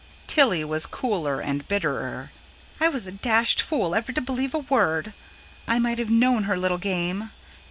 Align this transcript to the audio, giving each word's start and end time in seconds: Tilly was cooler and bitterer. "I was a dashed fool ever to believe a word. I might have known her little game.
Tilly 0.25 0.65
was 0.65 0.87
cooler 0.87 1.41
and 1.41 1.67
bitterer. 1.67 2.31
"I 2.79 2.89
was 2.89 3.05
a 3.05 3.11
dashed 3.11 3.61
fool 3.61 3.93
ever 3.93 4.11
to 4.11 4.19
believe 4.19 4.55
a 4.55 4.57
word. 4.57 5.13
I 5.67 5.77
might 5.77 5.99
have 5.99 6.09
known 6.09 6.45
her 6.45 6.57
little 6.57 6.79
game. 6.79 7.29